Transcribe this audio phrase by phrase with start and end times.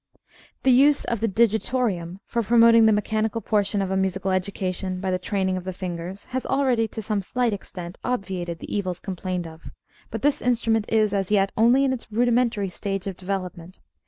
[0.63, 5.11] The use of the digitorium for promoting the mechanical portion of a musical education by
[5.11, 9.45] the training of the fingers has already, to some slight extent, obviated the evils complained
[9.45, 9.69] of.
[10.09, 13.77] But this instrument is, as yet, only in its rudimentary stage of development.